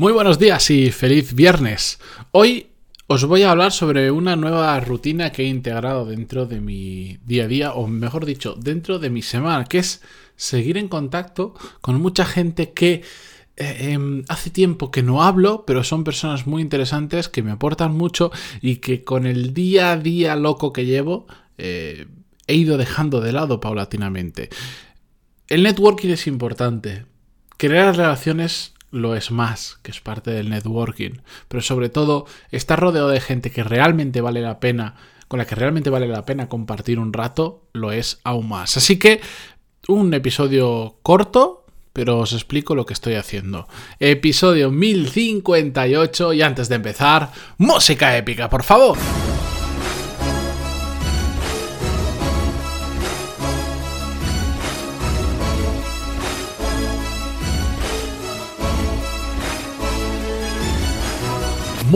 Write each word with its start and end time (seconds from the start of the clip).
Muy 0.00 0.12
buenos 0.12 0.38
días 0.38 0.70
y 0.70 0.92
feliz 0.92 1.34
viernes. 1.34 1.98
Hoy 2.30 2.68
os 3.08 3.24
voy 3.24 3.42
a 3.42 3.50
hablar 3.50 3.72
sobre 3.72 4.12
una 4.12 4.36
nueva 4.36 4.78
rutina 4.78 5.32
que 5.32 5.42
he 5.42 5.46
integrado 5.46 6.06
dentro 6.06 6.46
de 6.46 6.60
mi 6.60 7.18
día 7.24 7.46
a 7.46 7.48
día, 7.48 7.72
o 7.72 7.88
mejor 7.88 8.24
dicho, 8.24 8.54
dentro 8.54 9.00
de 9.00 9.10
mi 9.10 9.22
semana, 9.22 9.64
que 9.64 9.78
es 9.78 10.00
seguir 10.36 10.78
en 10.78 10.86
contacto 10.86 11.54
con 11.80 12.00
mucha 12.00 12.24
gente 12.24 12.70
que 12.70 13.02
eh, 13.56 13.90
em, 13.90 14.22
hace 14.28 14.50
tiempo 14.50 14.92
que 14.92 15.02
no 15.02 15.24
hablo, 15.24 15.64
pero 15.66 15.82
son 15.82 16.04
personas 16.04 16.46
muy 16.46 16.62
interesantes 16.62 17.28
que 17.28 17.42
me 17.42 17.50
aportan 17.50 17.96
mucho 17.96 18.30
y 18.62 18.76
que 18.76 19.02
con 19.02 19.26
el 19.26 19.52
día 19.52 19.90
a 19.90 19.96
día 19.96 20.36
loco 20.36 20.72
que 20.72 20.86
llevo 20.86 21.26
eh, 21.56 22.06
he 22.46 22.54
ido 22.54 22.78
dejando 22.78 23.20
de 23.20 23.32
lado 23.32 23.58
paulatinamente. 23.58 24.48
El 25.48 25.64
networking 25.64 26.10
es 26.10 26.28
importante. 26.28 27.04
Crear 27.56 27.96
relaciones 27.96 28.74
lo 28.90 29.14
es 29.14 29.30
más, 29.30 29.78
que 29.82 29.90
es 29.90 30.00
parte 30.00 30.30
del 30.30 30.50
networking, 30.50 31.20
pero 31.48 31.62
sobre 31.62 31.88
todo 31.88 32.26
estar 32.50 32.80
rodeado 32.80 33.08
de 33.08 33.20
gente 33.20 33.50
que 33.50 33.64
realmente 33.64 34.20
vale 34.20 34.40
la 34.40 34.60
pena, 34.60 34.96
con 35.28 35.38
la 35.38 35.46
que 35.46 35.54
realmente 35.54 35.90
vale 35.90 36.08
la 36.08 36.24
pena 36.24 36.48
compartir 36.48 36.98
un 36.98 37.12
rato, 37.12 37.62
lo 37.72 37.92
es 37.92 38.20
aún 38.24 38.48
más. 38.48 38.76
Así 38.76 38.98
que 38.98 39.20
un 39.88 40.12
episodio 40.14 40.96
corto, 41.02 41.66
pero 41.92 42.18
os 42.18 42.32
explico 42.32 42.74
lo 42.74 42.86
que 42.86 42.94
estoy 42.94 43.14
haciendo. 43.14 43.66
Episodio 43.98 44.70
1058 44.70 46.32
y 46.32 46.42
antes 46.42 46.68
de 46.68 46.76
empezar, 46.76 47.32
música 47.58 48.16
épica, 48.16 48.48
por 48.48 48.62
favor. 48.62 48.98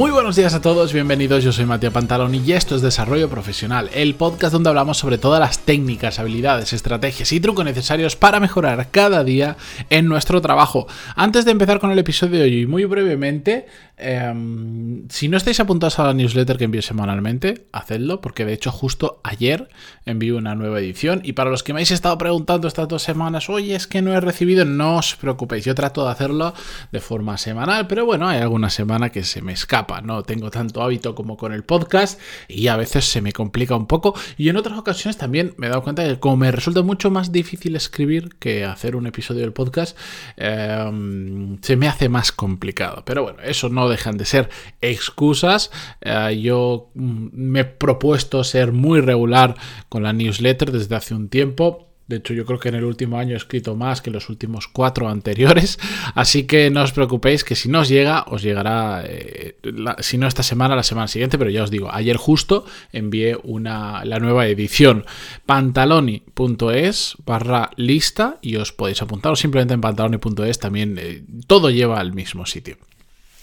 Muy 0.02 0.11
buenos 0.11 0.34
días 0.34 0.52
a 0.52 0.61
todos, 0.61 0.92
bienvenidos, 0.92 1.45
yo 1.45 1.52
soy 1.52 1.65
Matías 1.65 1.92
Pantalón 1.92 2.34
y 2.34 2.50
esto 2.55 2.75
es 2.75 2.83
Desarrollo 2.83 3.31
Profesional, 3.31 3.89
el 3.95 4.17
podcast 4.17 4.53
donde 4.53 4.69
hablamos 4.69 4.98
sobre 4.98 5.17
todas 5.17 5.39
las 5.39 5.61
técnicas, 5.61 6.19
habilidades, 6.19 6.72
estrategias 6.72 7.31
y 7.31 7.39
trucos 7.39 7.64
necesarios 7.64 8.17
para 8.17 8.41
mejorar 8.41 8.89
cada 8.91 9.23
día 9.23 9.56
en 9.91 10.08
nuestro 10.08 10.41
trabajo. 10.41 10.89
Antes 11.14 11.45
de 11.45 11.53
empezar 11.53 11.78
con 11.78 11.92
el 11.92 12.00
episodio 12.00 12.41
de 12.41 12.42
hoy, 12.42 12.67
muy 12.67 12.84
brevemente, 12.84 13.67
em, 13.97 15.08
si 15.08 15.28
no 15.28 15.36
estáis 15.36 15.61
apuntados 15.61 16.00
a 16.00 16.06
la 16.08 16.14
newsletter 16.14 16.58
que 16.58 16.64
envío 16.64 16.83
semanalmente, 16.83 17.69
hacedlo, 17.70 18.20
porque 18.20 18.45
de 18.45 18.55
hecho 18.55 18.73
justo 18.73 19.20
ayer 19.23 19.69
envío 20.05 20.36
una 20.36 20.56
nueva 20.56 20.80
edición. 20.80 21.20
Y 21.23 21.34
para 21.34 21.50
los 21.50 21.62
que 21.62 21.73
me 21.73 21.77
habéis 21.77 21.92
estado 21.92 22.19
preguntando 22.19 22.67
estas 22.67 22.89
dos 22.89 23.05
semanas, 23.05 23.48
oye, 23.48 23.77
es 23.77 23.86
que 23.86 24.03
no 24.03 24.12
he 24.12 24.20
recibido, 24.20 24.64
no 24.64 24.97
os 24.97 25.14
preocupéis, 25.14 25.64
yo 25.64 25.77
trato 25.77 26.05
de 26.05 26.11
hacerlo 26.11 26.55
de 26.91 26.98
forma 26.98 27.39
semanal, 27.39 27.86
pero 27.86 28.05
bueno, 28.05 28.28
hay 28.28 28.41
alguna 28.41 28.69
semana 28.69 29.11
que 29.11 29.23
se 29.23 29.42
me 29.42 29.53
escapa 29.53 29.92
no 30.01 30.23
tengo 30.23 30.51
tanto 30.51 30.83
hábito 30.83 31.15
como 31.15 31.37
con 31.37 31.53
el 31.53 31.65
podcast 31.65 32.21
y 32.48 32.69
a 32.69 32.77
veces 32.77 33.05
se 33.05 33.21
me 33.21 33.33
complica 33.33 33.77
un 33.77 33.87
poco. 33.87 34.15
Y 34.37 34.48
en 34.48 34.57
otras 34.57 34.79
ocasiones 34.79 35.17
también 35.17 35.55
me 35.57 35.67
he 35.67 35.71
dado 35.71 35.83
cuenta 35.83 36.03
de 36.03 36.15
que 36.15 36.21
como 36.21 36.37
me 36.37 36.53
resulta 36.53 36.83
mucho 36.83 37.11
más 37.11 37.33
difícil 37.33 37.77
escribir 37.77 38.37
que 38.39 38.65
hacer 38.65 38.97
un 38.97 39.07
episodio 39.07 39.43
del 39.43 39.53
podcast, 39.53 39.97
em, 40.37 41.59
se 41.61 41.77
me 41.77 41.89
hace 41.89 42.09
más 42.09 42.33
complicado. 42.33 43.03
Pero 43.05 43.23
bueno, 43.23 43.43
eso 43.43 43.69
no 43.69 43.89
dejan 43.89 44.17
de 44.17 44.25
ser 44.25 44.48
excusas. 44.81 45.70
Eh, 46.01 46.41
yo 46.43 46.91
mm, 46.95 47.29
me 47.33 47.61
he 47.61 47.65
propuesto 47.65 48.45
ser 48.45 48.73
muy 48.73 49.01
regular 49.01 49.57
con 49.89 50.03
la 50.03 50.13
newsletter 50.13 50.73
desde 50.73 50.97
hace 50.97 51.15
un 51.15 51.29
tiempo 51.29 51.92
de 52.08 52.17
hecho, 52.17 52.34
yo 52.34 52.45
creo 52.45 52.58
que 52.58 52.69
en 52.69 52.75
el 52.75 52.84
último 52.84 53.19
año 53.19 53.34
he 53.34 53.36
escrito 53.36 53.77
más 53.77 54.03
que 54.03 54.11
los 54.11 54.28
últimos 54.28 54.69
cuatro 54.69 55.08
anteriores. 55.08 55.78
Así 56.14 56.45
que 56.45 56.69
no 56.70 56.83
os 56.83 56.92
preocupéis 56.92 57.45
que 57.45 57.55
si 57.55 57.69
no 57.69 57.81
os 57.81 57.89
llega, 57.89 58.25
os 58.28 58.42
llegará, 58.42 59.03
eh, 59.06 59.56
si 60.00 60.19
no 60.19 60.27
esta 60.27 60.42
semana, 60.42 60.77
la 60.77 60.83
semana 60.83 61.08
siguiente. 61.08 61.39
Pero 61.39 61.50
ya 61.50 61.62
os 61.62 61.70
digo, 61.70 61.91
ayer 61.92 62.17
justo 62.17 62.67
envié 62.92 63.39
una, 63.42 64.05
la 64.05 64.19
nueva 64.19 64.47
edición. 64.47 65.06
pantaloni.es 65.47 67.17
barra 67.24 67.70
lista 67.77 68.39
y 68.42 68.57
os 68.57 68.73
podéis 68.73 69.01
apuntar 69.01 69.33
o 69.33 69.36
simplemente 69.36 69.74
en 69.74 69.80
pantaloni.es 69.80 70.58
también 70.58 70.98
eh, 70.98 71.23
todo 71.46 71.70
lleva 71.70 72.01
al 72.01 72.13
mismo 72.13 72.46
sitio. 72.46 72.77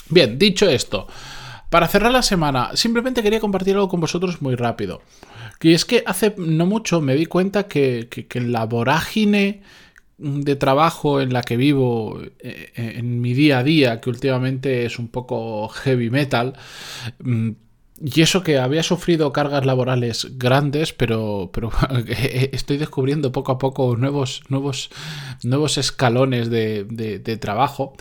Bien, 0.09 0.37
dicho 0.37 0.67
esto, 0.69 1.07
para 1.69 1.87
cerrar 1.87 2.11
la 2.11 2.23
semana, 2.23 2.71
simplemente 2.73 3.21
quería 3.21 3.39
compartir 3.39 3.75
algo 3.75 3.89
con 3.89 3.99
vosotros 3.99 4.41
muy 4.41 4.55
rápido. 4.55 5.01
Y 5.61 5.73
es 5.73 5.85
que 5.85 6.03
hace 6.05 6.33
no 6.37 6.65
mucho 6.65 7.01
me 7.01 7.15
di 7.15 7.25
cuenta 7.25 7.67
que, 7.67 8.07
en 8.33 8.51
la 8.51 8.65
vorágine 8.65 9.61
de 10.17 10.55
trabajo 10.55 11.21
en 11.21 11.31
la 11.31 11.41
que 11.43 11.57
vivo 11.57 12.19
eh, 12.39 12.71
en 12.75 13.21
mi 13.21 13.33
día 13.33 13.59
a 13.59 13.63
día, 13.63 14.01
que 14.01 14.09
últimamente 14.09 14.85
es 14.85 14.99
un 14.99 15.09
poco 15.09 15.67
heavy 15.69 16.09
metal, 16.09 16.55
mm, 17.19 17.51
y 18.01 18.21
eso 18.21 18.43
que 18.43 18.57
había 18.57 18.81
sufrido 18.81 19.33
cargas 19.33 19.65
laborales 19.65 20.37
grandes, 20.37 20.93
pero, 20.93 21.51
pero 21.53 21.69
estoy 22.07 22.77
descubriendo 22.77 23.31
poco 23.31 23.51
a 23.51 23.57
poco 23.57 23.97
nuevos, 23.97 24.41
nuevos, 24.47 24.89
nuevos 25.43 25.77
escalones 25.77 26.49
de, 26.49 26.85
de 26.85 27.37
trabajo, 27.37 27.93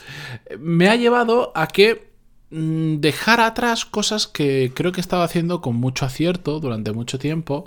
me 0.59 0.89
ha 0.89 0.95
llevado 0.95 1.51
a 1.57 1.67
que 1.67 2.08
dejar 2.51 3.41
atrás 3.41 3.85
cosas 3.85 4.27
que 4.27 4.73
creo 4.75 4.93
que 4.93 5.01
estaba 5.01 5.25
haciendo 5.25 5.61
con 5.61 5.77
mucho 5.77 6.07
acierto 6.07 6.61
durante 6.61 6.93
mucho 6.93 7.19
tiempo 7.19 7.65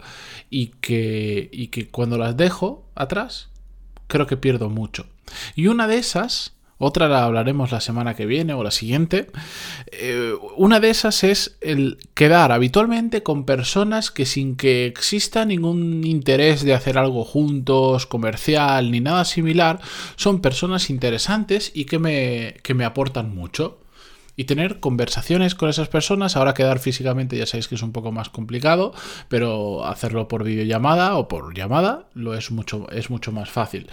y 0.50 0.68
que, 0.82 1.50
y 1.52 1.68
que 1.68 1.90
cuando 1.90 2.18
las 2.18 2.36
dejo 2.36 2.86
atrás 2.96 3.50
creo 4.08 4.28
que 4.28 4.38
pierdo 4.38 4.70
mucho. 4.70 5.06
Y 5.56 5.68
una 5.68 5.88
de 5.88 5.98
esas, 5.98 6.54
otra 6.80 7.08
la 7.08 7.24
hablaremos 7.24 7.72
la 7.72 7.80
semana 7.80 8.16
que 8.16 8.26
viene 8.26 8.54
o 8.54 8.64
la 8.64 8.72
siguiente, 8.72 9.28
eh, 9.92 10.34
una 10.58 10.80
de 10.80 10.90
esas 10.90 11.24
es 11.24 11.58
el 11.62 12.00
quedar 12.16 12.52
habitualmente 12.52 13.22
con 13.22 13.46
personas 13.46 14.10
que 14.10 14.26
sin 14.26 14.56
que 14.56 14.88
exista 14.88 15.46
ningún 15.46 16.04
interés 16.04 16.66
de 16.66 16.74
hacer 16.74 16.98
algo 16.98 17.24
juntos, 17.24 18.08
comercial 18.08 18.92
ni 18.92 19.00
nada 19.00 19.26
similar, 19.26 19.80
son 20.16 20.42
personas 20.42 20.90
interesantes 20.90 21.72
y 21.74 21.86
que 21.86 22.00
me, 22.00 22.56
que 22.64 22.74
me 22.74 22.84
aportan 22.84 23.34
mucho 23.34 23.81
y 24.42 24.46
tener 24.46 24.80
conversaciones 24.80 25.54
con 25.54 25.70
esas 25.70 25.88
personas. 25.88 26.36
Ahora 26.36 26.56
quedar 26.56 26.80
físicamente 26.80 27.38
ya 27.38 27.46
sabéis 27.46 27.68
que 27.68 27.76
es 27.76 27.84
un 27.84 27.92
poco 27.92 28.12
más 28.12 28.30
complicado, 28.30 28.92
pero 29.28 29.86
hacerlo 29.86 30.28
por 30.28 30.44
videollamada 30.44 31.16
o 31.16 31.28
por 31.28 31.54
llamada 31.54 32.08
lo 32.16 32.34
es 32.34 32.50
mucho, 32.50 32.90
es 32.90 33.12
mucho 33.12 33.32
más 33.32 33.52
fácil. 33.52 33.88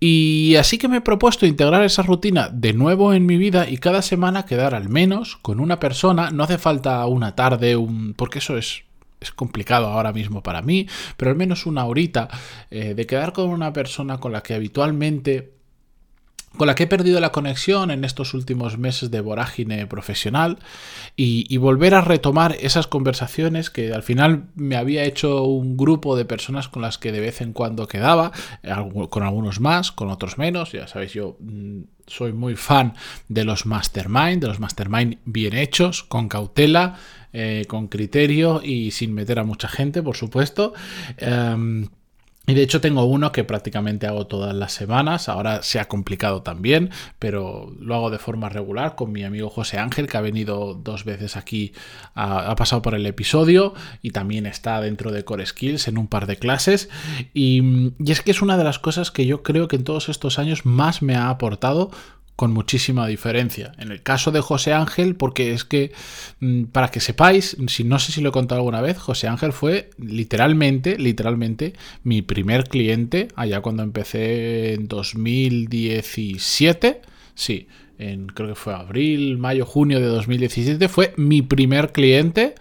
Y 0.00 0.56
así 0.56 0.78
que 0.78 0.88
me 0.88 0.96
he 0.96 1.00
propuesto 1.00 1.46
integrar 1.46 1.84
esa 1.84 2.02
rutina 2.02 2.48
de 2.48 2.72
nuevo 2.72 3.14
en 3.14 3.24
mi 3.24 3.36
vida 3.36 3.68
y 3.68 3.78
cada 3.78 4.02
semana 4.02 4.46
quedar 4.46 4.74
al 4.74 4.88
menos 4.88 5.36
con 5.36 5.60
una 5.60 5.78
persona. 5.78 6.32
No 6.32 6.42
hace 6.42 6.58
falta 6.58 7.06
una 7.06 7.36
tarde, 7.36 7.76
un... 7.76 8.14
porque 8.14 8.40
eso 8.40 8.58
es 8.58 8.82
es 9.20 9.32
complicado 9.32 9.86
ahora 9.86 10.12
mismo 10.12 10.42
para 10.42 10.60
mí, 10.60 10.86
pero 11.16 11.30
al 11.30 11.36
menos 11.36 11.64
una 11.64 11.86
horita 11.86 12.28
eh, 12.70 12.92
de 12.92 13.06
quedar 13.06 13.32
con 13.32 13.48
una 13.48 13.72
persona 13.72 14.18
con 14.18 14.32
la 14.32 14.42
que 14.42 14.52
habitualmente 14.52 15.54
con 16.56 16.66
la 16.66 16.74
que 16.74 16.84
he 16.84 16.86
perdido 16.86 17.20
la 17.20 17.32
conexión 17.32 17.90
en 17.90 18.04
estos 18.04 18.34
últimos 18.34 18.78
meses 18.78 19.10
de 19.10 19.20
vorágine 19.20 19.86
profesional 19.86 20.58
y, 21.16 21.56
volver 21.56 21.94
a 21.94 22.02
retomar 22.02 22.56
esas 22.60 22.86
conversaciones 22.86 23.70
que 23.70 23.92
al 23.94 24.02
final 24.02 24.44
me 24.54 24.76
había 24.76 25.04
hecho 25.04 25.44
un 25.44 25.76
grupo 25.76 26.14
de 26.14 26.26
personas 26.26 26.68
con 26.68 26.82
las 26.82 26.98
que 26.98 27.10
de 27.10 27.20
vez 27.20 27.40
en 27.40 27.54
cuando 27.54 27.88
quedaba, 27.88 28.32
con 29.08 29.22
algunos 29.22 29.60
más, 29.60 29.92
con 29.92 30.10
otros 30.10 30.36
menos, 30.36 30.72
ya 30.72 30.86
sabéis, 30.86 31.14
yo 31.14 31.38
mm, 31.40 31.82
soy 32.06 32.34
muy 32.34 32.54
fan 32.54 32.94
de 33.28 33.44
los 33.44 33.64
mastermind, 33.64 34.42
de 34.42 34.48
los 34.48 34.60
mastermind 34.60 35.18
bien 35.24 35.54
hechos, 35.54 36.02
con 36.02 36.28
cautela, 36.28 36.98
eh, 37.32 37.64
con 37.66 37.88
criterio 37.88 38.60
y 38.62 38.90
sin 38.90 39.14
meter 39.14 39.38
a 39.38 39.44
mucha 39.44 39.68
gente, 39.68 40.02
por 40.02 40.16
supuesto. 40.16 40.74
Em, 41.16 41.88
y 42.46 42.54
de 42.54 42.62
hecho 42.62 42.80
tengo 42.80 43.04
uno 43.04 43.32
que 43.32 43.44
prácticamente 43.44 44.06
hago 44.06 44.26
todas 44.26 44.54
las 44.54 44.72
semanas, 44.72 45.28
ahora 45.28 45.62
se 45.62 45.80
ha 45.80 45.86
complicado 45.86 46.42
también, 46.42 46.90
pero 47.18 47.72
lo 47.80 47.94
hago 47.94 48.10
de 48.10 48.18
forma 48.18 48.50
regular 48.50 48.96
con 48.96 49.12
mi 49.12 49.24
amigo 49.24 49.48
José 49.48 49.78
Ángel, 49.78 50.08
que 50.08 50.16
ha 50.16 50.20
venido 50.20 50.74
dos 50.74 51.04
veces 51.04 51.36
aquí, 51.36 51.72
ha, 52.14 52.54
pasado 52.56 52.82
por 52.82 52.94
el 52.94 53.06
episodio 53.06 53.72
y 54.02 54.10
también 54.10 54.44
está 54.44 54.80
dentro 54.80 55.10
de 55.10 55.24
Core 55.24 55.46
Skills 55.46 55.88
en 55.88 55.96
un 55.96 56.06
par 56.06 56.26
de 56.26 56.36
clases. 56.36 56.90
Y, 57.32 57.92
y 57.98 58.12
es 58.12 58.20
que 58.20 58.30
es 58.30 58.42
una 58.42 58.58
de 58.58 58.64
las 58.64 58.78
cosas 58.78 59.10
que 59.10 59.26
yo 59.26 59.42
creo 59.42 59.66
que 59.68 59.76
en 59.76 59.84
todos 59.84 60.08
estos 60.08 60.38
años 60.38 60.66
más 60.66 61.02
me 61.02 61.16
ha 61.16 61.30
aportado 61.30 61.90
con 62.36 62.52
muchísima 62.52 63.06
diferencia. 63.06 63.72
En 63.78 63.92
el 63.92 64.02
caso 64.02 64.32
de 64.32 64.40
José 64.40 64.72
Ángel, 64.72 65.14
porque 65.14 65.52
es 65.52 65.64
que, 65.64 65.92
mm, 66.40 66.64
para 66.64 66.88
que 66.88 67.00
sepáis, 67.00 67.56
si 67.68 67.84
no 67.84 67.98
sé 67.98 68.12
si 68.12 68.20
lo 68.20 68.30
he 68.30 68.32
contado 68.32 68.60
alguna 68.60 68.80
vez, 68.80 68.98
José 68.98 69.28
Ángel 69.28 69.52
fue 69.52 69.90
literalmente, 69.98 70.98
literalmente, 70.98 71.74
mi 72.02 72.22
primer 72.22 72.64
cliente 72.64 73.28
allá 73.36 73.60
cuando 73.60 73.82
empecé 73.82 74.74
en 74.74 74.88
2017. 74.88 77.02
Sí, 77.34 77.68
en, 77.98 78.26
creo 78.26 78.48
que 78.48 78.54
fue 78.54 78.74
abril, 78.74 79.38
mayo, 79.38 79.64
junio 79.64 80.00
de 80.00 80.06
2017, 80.06 80.88
fue 80.88 81.12
mi 81.16 81.42
primer 81.42 81.92
cliente 81.92 82.54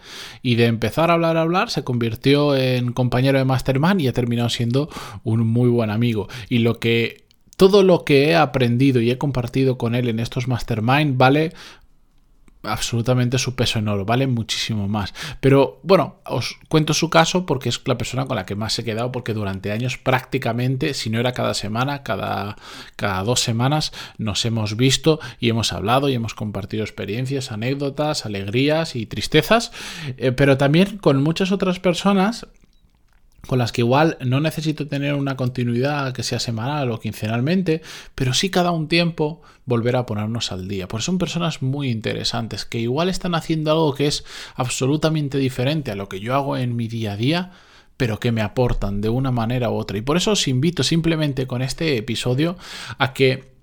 y 0.43 0.55
de 0.55 0.65
empezar 0.65 1.09
a 1.09 1.13
hablar, 1.13 1.37
a 1.37 1.41
hablar, 1.41 1.69
se 1.69 1.83
convirtió 1.83 2.55
en 2.55 2.93
compañero 2.93 3.39
de 3.39 3.45
Masterman 3.45 3.99
y 3.99 4.07
ha 4.07 4.13
terminado 4.13 4.49
siendo 4.49 4.89
un 5.23 5.47
muy 5.47 5.69
buen 5.69 5.89
amigo. 5.89 6.27
Y 6.49 6.59
lo 6.59 6.79
que 6.79 7.22
todo 7.55 7.83
lo 7.83 8.03
que 8.03 8.29
he 8.29 8.35
aprendido 8.35 9.01
y 9.01 9.11
he 9.11 9.17
compartido 9.17 9.77
con 9.77 9.95
él 9.95 10.09
en 10.09 10.19
estos 10.19 10.47
mastermind 10.47 11.17
vale 11.17 11.53
absolutamente 12.63 13.37
su 13.37 13.55
peso 13.55 13.79
en 13.79 13.89
oro, 13.89 14.05
vale 14.05 14.25
muchísimo 14.25 14.87
más. 14.87 15.13
Pero 15.41 15.79
bueno, 15.83 16.15
os 16.25 16.57
cuento 16.69 16.93
su 16.93 17.09
caso 17.09 17.45
porque 17.45 17.69
es 17.69 17.81
la 17.85 17.97
persona 17.97 18.25
con 18.25 18.37
la 18.37 18.45
que 18.45 18.55
más 18.55 18.77
he 18.79 18.83
quedado, 18.83 19.11
porque 19.11 19.33
durante 19.33 19.71
años 19.71 19.97
prácticamente, 19.97 20.93
si 20.93 21.09
no 21.09 21.19
era 21.19 21.33
cada 21.33 21.53
semana, 21.53 22.03
cada, 22.03 22.55
cada 22.95 23.23
dos 23.23 23.41
semanas, 23.41 23.91
nos 24.17 24.45
hemos 24.45 24.77
visto 24.77 25.19
y 25.39 25.49
hemos 25.49 25.73
hablado 25.73 26.09
y 26.09 26.13
hemos 26.13 26.33
compartido 26.33 26.83
experiencias, 26.83 27.51
anécdotas, 27.51 28.25
alegrías 28.25 28.95
y 28.95 29.05
tristezas, 29.05 29.71
eh, 30.17 30.31
pero 30.31 30.57
también 30.57 30.97
con 30.97 31.21
muchas 31.21 31.51
otras 31.51 31.79
personas 31.79 32.47
con 33.47 33.59
las 33.59 33.73
que 33.73 33.81
igual 33.81 34.17
no 34.21 34.39
necesito 34.39 34.87
tener 34.87 35.15
una 35.15 35.35
continuidad 35.35 36.13
que 36.13 36.23
sea 36.23 36.39
semanal 36.39 36.91
o 36.91 36.99
quincenalmente, 36.99 37.81
pero 38.15 38.33
sí 38.33 38.49
cada 38.49 38.71
un 38.71 38.87
tiempo 38.87 39.41
volver 39.65 39.97
a 39.97 40.05
ponernos 40.05 40.51
al 40.51 40.67
día. 40.67 40.87
Porque 40.87 41.03
son 41.03 41.17
personas 41.17 41.61
muy 41.61 41.89
interesantes 41.89 42.63
que 42.65 42.79
igual 42.79 43.09
están 43.09 43.35
haciendo 43.35 43.71
algo 43.71 43.93
que 43.95 44.07
es 44.07 44.23
absolutamente 44.55 45.37
diferente 45.37 45.91
a 45.91 45.95
lo 45.95 46.07
que 46.07 46.21
yo 46.21 46.35
hago 46.35 46.55
en 46.55 46.75
mi 46.75 46.87
día 46.87 47.13
a 47.13 47.17
día, 47.17 47.51
pero 47.97 48.19
que 48.19 48.31
me 48.31 48.41
aportan 48.41 49.01
de 49.01 49.09
una 49.09 49.31
manera 49.31 49.69
u 49.69 49.75
otra. 49.75 49.97
Y 49.97 50.01
por 50.01 50.15
eso 50.15 50.31
os 50.31 50.47
invito 50.47 50.83
simplemente 50.83 51.45
con 51.45 51.61
este 51.61 51.97
episodio 51.97 52.57
a 52.97 53.13
que 53.13 53.53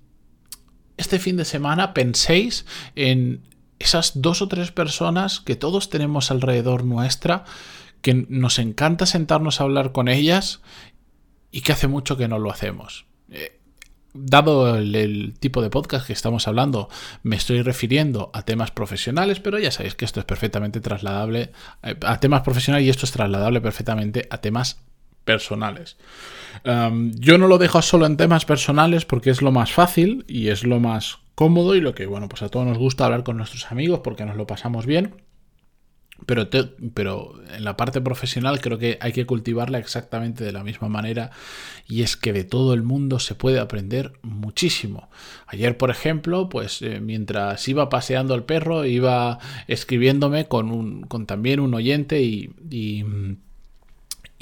este 0.97 1.17
fin 1.17 1.37
de 1.37 1.45
semana 1.45 1.95
penséis 1.95 2.65
en 2.95 3.41
esas 3.79 4.21
dos 4.21 4.43
o 4.43 4.47
tres 4.47 4.71
personas 4.71 5.39
que 5.39 5.55
todos 5.55 5.89
tenemos 5.89 6.29
alrededor 6.29 6.83
nuestra, 6.85 7.45
que 8.01 8.25
nos 8.29 8.59
encanta 8.59 9.05
sentarnos 9.05 9.59
a 9.59 9.63
hablar 9.63 9.91
con 9.91 10.07
ellas 10.07 10.61
y 11.51 11.61
que 11.61 11.71
hace 11.71 11.87
mucho 11.87 12.17
que 12.17 12.27
no 12.27 12.39
lo 12.39 12.51
hacemos. 12.51 13.05
Eh, 13.29 13.59
dado 14.13 14.77
el, 14.77 15.33
tipo 15.39 15.61
de 15.61 15.69
podcast 15.69 16.07
que 16.07 16.13
estamos 16.13 16.47
hablando, 16.47 16.89
me 17.23 17.35
estoy 17.35 17.61
refiriendo 17.61 18.29
a 18.33 18.43
temas 18.43 18.71
profesionales, 18.71 19.39
pero 19.39 19.59
ya 19.59 19.71
sabéis 19.71 19.95
que 19.95 20.05
esto 20.05 20.19
es 20.19 20.25
perfectamente 20.25 20.81
trasladable 20.81 21.51
eh, 21.83 21.95
a 22.01 22.19
temas 22.19 22.41
profesionales 22.41 22.87
y 22.87 22.89
esto 22.89 23.05
es 23.05 23.11
trasladable 23.11 23.61
perfectamente 23.61 24.27
a 24.29 24.39
temas 24.39 24.81
personales. 25.23 25.97
yo 26.65 27.37
no 27.37 27.47
lo 27.47 27.59
dejo 27.59 27.81
solo 27.83 28.07
en 28.07 28.17
temas 28.17 28.43
personales 28.43 29.05
porque 29.05 29.29
es 29.29 29.43
lo 29.43 29.51
más 29.51 29.71
fácil 29.71 30.25
y 30.27 30.47
es 30.47 30.63
lo 30.63 30.79
más 30.79 31.19
cómodo 31.35 31.75
y 31.75 31.81
lo 31.81 31.93
que, 31.93 32.07
bueno, 32.07 32.27
pues 32.27 32.41
a 32.41 32.49
todos 32.49 32.65
nos 32.65 32.79
gusta 32.79 33.05
hablar 33.05 33.23
con 33.23 33.37
nuestros 33.37 33.71
amigos 33.71 34.01
porque 34.03 34.25
nos 34.25 34.35
lo 34.35 34.47
pasamos 34.47 34.85
bien. 34.87 35.15
Pero, 36.25 36.47
pero 36.93 37.33
en 37.53 37.63
la 37.63 37.77
parte 37.77 38.01
profesional 38.01 38.61
creo 38.61 38.77
que 38.77 38.97
hay 39.01 39.11
que 39.11 39.25
cultivarla 39.25 39.79
exactamente 39.79 40.43
de 40.43 40.51
la 40.51 40.63
misma 40.63 40.87
manera 40.87 41.31
y 41.87 42.03
es 42.03 42.15
que 42.15 42.31
de 42.31 42.43
todo 42.43 42.73
el 42.73 42.83
mundo 42.83 43.19
se 43.19 43.35
puede 43.35 43.59
aprender 43.59 44.13
muchísimo. 44.21 45.09
Ayer, 45.47 45.77
por 45.77 45.89
ejemplo, 45.89 46.47
pues 46.49 46.81
eh, 46.81 46.99
mientras 47.01 47.67
iba 47.67 47.89
paseando 47.89 48.35
el 48.35 48.43
perro, 48.43 48.85
iba 48.85 49.39
escribiéndome 49.67 50.47
con, 50.47 50.71
un, 50.71 51.01
con 51.03 51.25
también 51.25 51.59
un 51.59 51.73
oyente 51.73 52.21
y, 52.21 52.51
y 52.69 53.03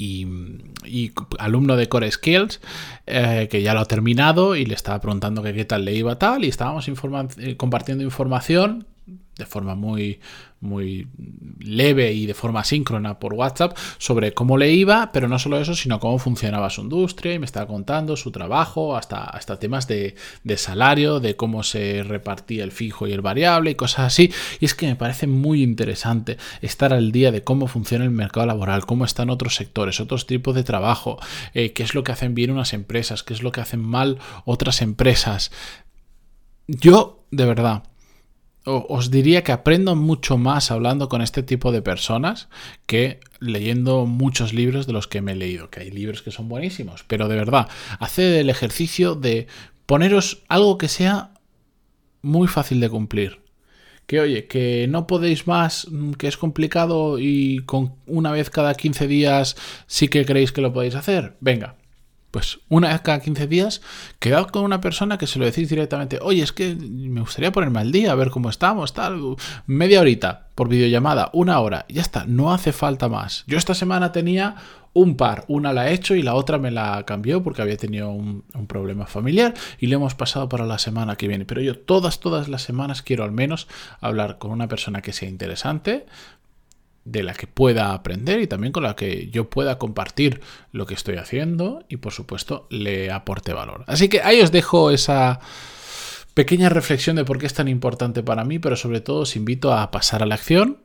y, 0.00 1.12
alumno 1.38 1.76
de 1.76 1.88
Core 1.88 2.10
Skills, 2.10 2.60
eh, 3.06 3.48
que 3.50 3.62
ya 3.62 3.74
lo 3.74 3.80
ha 3.80 3.84
terminado 3.84 4.56
y 4.56 4.64
le 4.64 4.74
estaba 4.74 5.00
preguntando 5.00 5.42
que 5.42 5.52
qué 5.52 5.64
tal 5.64 5.84
le 5.84 5.94
iba 5.94 6.18
tal, 6.18 6.44
y 6.44 6.48
estábamos 6.48 6.88
eh, 6.88 7.56
compartiendo 7.56 8.02
información 8.02 8.86
de 9.40 9.46
forma 9.46 9.74
muy, 9.74 10.20
muy 10.60 11.08
leve 11.58 12.12
y 12.12 12.26
de 12.26 12.34
forma 12.34 12.62
síncrona 12.64 13.18
por 13.18 13.32
WhatsApp 13.34 13.76
sobre 13.98 14.34
cómo 14.34 14.58
le 14.58 14.70
iba, 14.72 15.10
pero 15.12 15.26
no 15.26 15.38
solo 15.38 15.58
eso, 15.58 15.74
sino 15.74 15.98
cómo 15.98 16.18
funcionaba 16.18 16.70
su 16.70 16.82
industria 16.82 17.34
y 17.34 17.38
me 17.38 17.46
estaba 17.46 17.66
contando 17.66 18.16
su 18.16 18.30
trabajo, 18.30 18.96
hasta, 18.96 19.24
hasta 19.24 19.58
temas 19.58 19.88
de, 19.88 20.14
de, 20.44 20.56
salario, 20.58 21.18
de 21.18 21.34
cómo 21.34 21.62
se 21.62 22.02
repartía 22.02 22.62
el 22.62 22.72
fijo 22.72 23.06
y 23.06 23.12
el 23.12 23.22
variable 23.22 23.70
y 23.70 23.74
cosas 23.74 24.06
así. 24.06 24.32
Y 24.60 24.66
es 24.66 24.74
que 24.74 24.86
me 24.86 24.96
parece 24.96 25.26
muy 25.26 25.62
interesante 25.62 26.36
estar 26.60 26.92
al 26.92 27.10
día 27.10 27.32
de 27.32 27.42
cómo 27.42 27.66
funciona 27.66 28.04
el 28.04 28.10
mercado 28.10 28.46
laboral, 28.46 28.84
cómo 28.84 29.06
están 29.06 29.30
otros 29.30 29.54
sectores, 29.54 29.98
otros 30.00 30.26
tipos 30.26 30.54
de 30.54 30.62
trabajo, 30.62 31.18
eh, 31.54 31.72
qué 31.72 31.82
es 31.82 31.94
lo 31.94 32.04
que 32.04 32.12
hacen 32.12 32.34
bien 32.34 32.50
unas 32.50 32.74
empresas, 32.74 33.22
qué 33.22 33.32
es 33.32 33.42
lo 33.42 33.50
que 33.50 33.62
hacen 33.62 33.80
mal 33.80 34.18
otras 34.44 34.82
empresas. 34.82 35.50
Yo, 36.66 37.24
de 37.30 37.46
verdad, 37.46 37.82
os 38.76 39.10
diría 39.10 39.42
que 39.42 39.52
aprendo 39.52 39.96
mucho 39.96 40.38
más 40.38 40.70
hablando 40.70 41.08
con 41.08 41.22
este 41.22 41.42
tipo 41.42 41.72
de 41.72 41.82
personas 41.82 42.48
que 42.86 43.20
leyendo 43.38 44.06
muchos 44.06 44.52
libros 44.52 44.86
de 44.86 44.92
los 44.92 45.06
que 45.06 45.22
me 45.22 45.32
he 45.32 45.36
leído, 45.36 45.70
que 45.70 45.80
hay 45.80 45.90
libros 45.90 46.22
que 46.22 46.30
son 46.30 46.48
buenísimos, 46.48 47.04
pero 47.06 47.28
de 47.28 47.36
verdad, 47.36 47.68
haced 47.98 48.36
el 48.36 48.50
ejercicio 48.50 49.14
de 49.14 49.46
poneros 49.86 50.42
algo 50.48 50.78
que 50.78 50.88
sea 50.88 51.32
muy 52.22 52.48
fácil 52.48 52.80
de 52.80 52.90
cumplir. 52.90 53.40
Que 54.06 54.20
oye, 54.20 54.46
que 54.46 54.86
no 54.88 55.06
podéis 55.06 55.46
más, 55.46 55.86
que 56.18 56.26
es 56.26 56.36
complicado 56.36 57.18
y 57.18 57.60
con 57.64 57.94
una 58.06 58.32
vez 58.32 58.50
cada 58.50 58.74
15 58.74 59.06
días 59.06 59.56
sí 59.86 60.08
que 60.08 60.24
creéis 60.24 60.52
que 60.52 60.60
lo 60.60 60.72
podéis 60.72 60.96
hacer. 60.96 61.36
Venga, 61.40 61.76
pues 62.30 62.60
una 62.68 62.88
vez 62.88 63.00
cada 63.00 63.20
15 63.20 63.46
días, 63.46 63.82
quedad 64.18 64.46
con 64.46 64.64
una 64.64 64.80
persona 64.80 65.18
que 65.18 65.26
se 65.26 65.38
lo 65.38 65.44
decís 65.44 65.68
directamente, 65.68 66.18
oye, 66.22 66.42
es 66.42 66.52
que 66.52 66.74
me 66.76 67.20
gustaría 67.20 67.52
ponerme 67.52 67.80
al 67.80 67.92
día, 67.92 68.12
a 68.12 68.14
ver 68.14 68.30
cómo 68.30 68.50
estamos, 68.50 68.92
tal, 68.92 69.36
media 69.66 70.00
horita 70.00 70.48
por 70.54 70.68
videollamada, 70.68 71.30
una 71.32 71.58
hora, 71.60 71.86
ya 71.88 72.02
está, 72.02 72.24
no 72.26 72.52
hace 72.52 72.72
falta 72.72 73.08
más. 73.08 73.44
Yo 73.46 73.58
esta 73.58 73.74
semana 73.74 74.12
tenía 74.12 74.56
un 74.92 75.16
par, 75.16 75.44
una 75.48 75.72
la 75.72 75.88
he 75.88 75.94
hecho 75.94 76.14
y 76.14 76.22
la 76.22 76.34
otra 76.34 76.58
me 76.58 76.70
la 76.70 77.04
cambió 77.06 77.42
porque 77.42 77.62
había 77.62 77.76
tenido 77.76 78.10
un, 78.10 78.44
un 78.54 78.66
problema 78.66 79.06
familiar 79.06 79.54
y 79.78 79.86
le 79.86 79.94
hemos 79.94 80.14
pasado 80.14 80.48
para 80.48 80.66
la 80.66 80.78
semana 80.78 81.16
que 81.16 81.28
viene. 81.28 81.44
Pero 81.44 81.60
yo 81.60 81.78
todas, 81.78 82.20
todas 82.20 82.48
las 82.48 82.62
semanas 82.62 83.02
quiero 83.02 83.24
al 83.24 83.32
menos 83.32 83.68
hablar 84.00 84.38
con 84.38 84.50
una 84.50 84.68
persona 84.68 85.00
que 85.00 85.12
sea 85.12 85.28
interesante, 85.28 86.06
de 87.04 87.22
la 87.22 87.34
que 87.34 87.46
pueda 87.46 87.92
aprender 87.94 88.40
y 88.40 88.46
también 88.46 88.72
con 88.72 88.82
la 88.82 88.94
que 88.94 89.28
yo 89.30 89.48
pueda 89.48 89.78
compartir 89.78 90.40
lo 90.72 90.86
que 90.86 90.94
estoy 90.94 91.16
haciendo 91.16 91.84
y 91.88 91.96
por 91.96 92.12
supuesto 92.12 92.66
le 92.70 93.10
aporte 93.10 93.52
valor. 93.52 93.84
Así 93.86 94.08
que 94.08 94.20
ahí 94.22 94.40
os 94.40 94.52
dejo 94.52 94.90
esa 94.90 95.40
pequeña 96.34 96.68
reflexión 96.68 97.16
de 97.16 97.24
por 97.24 97.38
qué 97.38 97.46
es 97.46 97.54
tan 97.54 97.68
importante 97.68 98.22
para 98.22 98.44
mí, 98.44 98.58
pero 98.58 98.76
sobre 98.76 99.00
todo 99.00 99.20
os 99.20 99.36
invito 99.36 99.72
a 99.72 99.90
pasar 99.90 100.22
a 100.22 100.26
la 100.26 100.34
acción, 100.34 100.78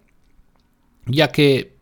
ya 1.06 1.32
que 1.32 1.76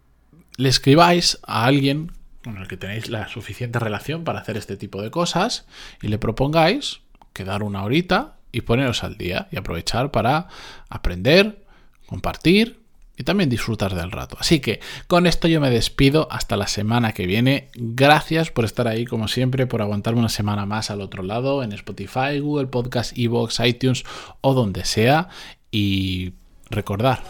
le 0.57 0.69
escribáis 0.69 1.39
a 1.43 1.65
alguien 1.65 2.11
con 2.43 2.57
el 2.57 2.67
que 2.67 2.75
tenéis 2.75 3.09
la 3.09 3.29
suficiente 3.29 3.79
relación 3.79 4.25
para 4.25 4.39
hacer 4.39 4.57
este 4.57 4.75
tipo 4.75 5.01
de 5.01 5.11
cosas 5.11 5.65
y 6.01 6.09
le 6.09 6.17
propongáis 6.17 6.99
quedar 7.31 7.63
una 7.63 7.83
horita 7.83 8.35
y 8.51 8.61
poneros 8.61 9.03
al 9.03 9.17
día 9.17 9.47
y 9.51 9.57
aprovechar 9.57 10.11
para 10.11 10.49
aprender, 10.89 11.63
compartir 12.05 12.82
y 13.17 13.23
también 13.23 13.49
disfrutar 13.49 13.95
del 13.95 14.11
rato. 14.11 14.37
Así 14.39 14.59
que 14.59 14.79
con 15.07 15.27
esto 15.27 15.47
yo 15.47 15.61
me 15.61 15.69
despido 15.69 16.27
hasta 16.31 16.57
la 16.57 16.67
semana 16.67 17.13
que 17.13 17.27
viene. 17.27 17.69
Gracias 17.75 18.49
por 18.49 18.65
estar 18.65 18.87
ahí 18.87 19.05
como 19.05 19.27
siempre, 19.27 19.67
por 19.67 19.81
aguantarme 19.81 20.19
una 20.19 20.29
semana 20.29 20.65
más 20.65 20.89
al 20.89 21.01
otro 21.01 21.23
lado 21.23 21.63
en 21.63 21.73
Spotify, 21.73 22.39
Google 22.39 22.67
Podcast, 22.67 23.17
Evox, 23.17 23.59
iTunes 23.59 24.03
o 24.41 24.53
donde 24.53 24.85
sea. 24.85 25.29
Y 25.71 26.33
recordar, 26.69 27.23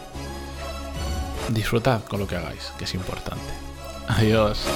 disfrutad 1.50 2.04
con 2.04 2.20
lo 2.20 2.26
que 2.26 2.36
hagáis, 2.36 2.72
que 2.78 2.84
es 2.84 2.94
importante. 2.94 3.52
Adiós. 4.08 4.66